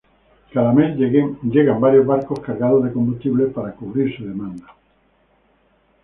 Cada 0.51 0.71
mes 0.73 0.97
lleguen 0.97 1.79
varios 1.79 2.07
barcos 2.07 2.39
cargados 2.39 2.83
de 2.83 2.91
combustible 2.91 3.45
para 3.49 3.75
cubrir 3.75 4.17
su 4.17 4.25
demanda. 4.25 4.75